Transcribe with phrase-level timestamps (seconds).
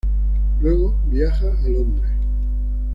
[0.61, 2.09] Luego viaja a Londres.